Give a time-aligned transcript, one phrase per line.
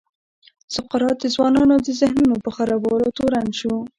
[0.75, 3.73] سقراط د ځوانانو د ذهنونو په خرابولو تورن شو.